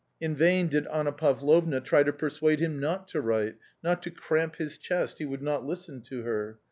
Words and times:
In 0.19 0.35
vain 0.35 0.65
did 0.67 0.87
Anna 0.87 1.11
Pavlovna 1.11 1.79
try 1.79 2.01
to 2.01 2.11
persuade 2.11 2.59
him 2.59 2.79
not 2.79 3.07
to 3.09 3.21
write," 3.21 3.57
not 3.83 4.01
to 4.01 4.09
cramp 4.09 4.55
his 4.55 4.79
chest," 4.79 5.19
he 5.19 5.25
would 5.25 5.43
not 5.43 5.63
listen 5.63 6.01
to 6.01 6.23
her. 6.23 6.57